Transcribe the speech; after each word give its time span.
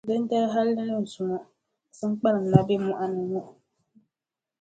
Dindali 0.07 0.47
hali 0.53 0.71
ni 0.75 0.97
zuŋɔ 1.11 1.37
ka 1.43 1.47
Saŋkpaliŋ 1.97 2.45
na 2.51 2.59
be 2.67 2.75
mɔɣu 2.85 3.05
ni 3.15 3.23
ŋɔ. 3.31 3.41